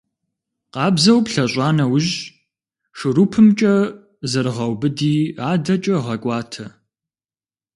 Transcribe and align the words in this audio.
Къабзэу 0.73 1.19
плъэщӀа 1.25 1.69
нэужь, 1.77 2.11
шурупымкӀэ 2.97 3.73
зэрыгъэубыди, 4.31 5.17
адэкӀэ 5.49 5.97
гъэкӏуатэ. 6.03 6.65